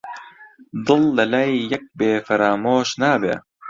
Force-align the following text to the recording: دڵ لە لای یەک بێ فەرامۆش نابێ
دڵ 0.85 1.03
لە 1.17 1.25
لای 1.33 1.51
یەک 1.71 1.85
بێ 1.97 2.11
فەرامۆش 2.27 2.89
نابێ 3.01 3.35